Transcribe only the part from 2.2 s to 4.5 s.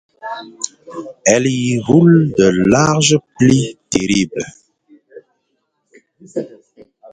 de larges plis terribles.